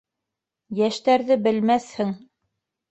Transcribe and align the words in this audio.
Йәштәрҙе 0.79 1.39
белмәҫһең... 1.49 2.21